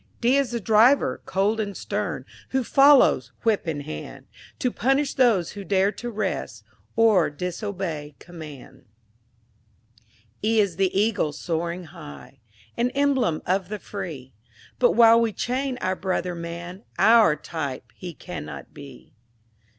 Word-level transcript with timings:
D 0.19 0.35
is 0.35 0.49
the 0.49 0.59
Driver, 0.59 1.21
cold 1.27 1.59
and 1.59 1.77
stern, 1.77 2.25
Who 2.49 2.63
follows, 2.63 3.31
whip 3.43 3.67
in 3.67 3.81
hand, 3.81 4.25
To 4.57 4.71
punish 4.71 5.13
those 5.13 5.51
who 5.51 5.63
dare 5.63 5.91
to 5.91 6.09
rest, 6.09 6.63
Or 6.95 7.29
disobey 7.29 8.15
command. 8.17 8.85
E 10.43 10.59
is 10.59 10.77
the 10.77 10.89
Eagle, 10.99 11.33
soaring 11.33 11.83
high; 11.83 12.39
An 12.75 12.89
emblem 12.95 13.43
of 13.45 13.69
the 13.69 13.77
free; 13.77 14.33
But 14.79 14.93
while 14.93 15.21
we 15.21 15.31
chain 15.31 15.77
our 15.81 15.95
brother 15.95 16.33
man, 16.33 16.81
Our 16.97 17.35
type 17.35 17.85
he 17.93 18.15
cannot 18.15 18.73
be. 18.73 19.13